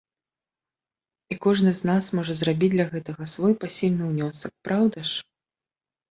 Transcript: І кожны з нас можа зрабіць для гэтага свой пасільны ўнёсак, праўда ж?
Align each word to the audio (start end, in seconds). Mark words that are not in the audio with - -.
І 1.33 1.35
кожны 1.45 1.73
з 1.79 1.89
нас 1.89 2.07
можа 2.19 2.33
зрабіць 2.39 2.69
для 2.75 2.85
гэтага 2.93 3.27
свой 3.33 3.53
пасільны 3.65 4.03
ўнёсак, 4.13 4.53
праўда 4.69 5.05
ж? 5.11 5.21